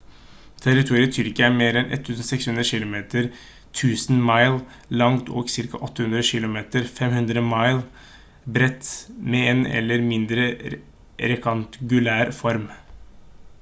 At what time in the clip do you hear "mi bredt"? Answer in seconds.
7.51-8.91